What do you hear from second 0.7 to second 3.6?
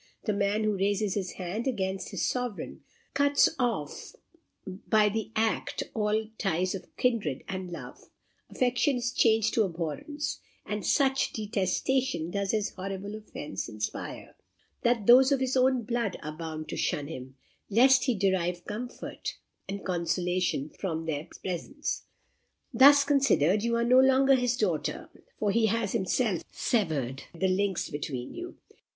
raises his hand against his sovereign cuts